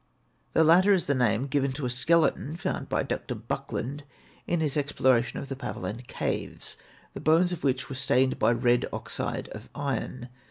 [0.53, 3.35] The latter is the name given a skeleton found by Dr.
[3.35, 4.03] Buckland
[4.47, 6.75] in his exploration of the Paviland caves,
[7.13, 10.29] the bones of which were stained by red oxide of iron.